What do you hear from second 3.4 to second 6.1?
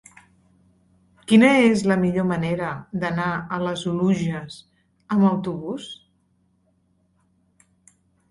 a les Oluges amb autobús?